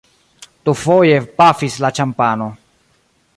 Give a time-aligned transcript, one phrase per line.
[0.69, 2.49] Dufoje pafis la ĉampano.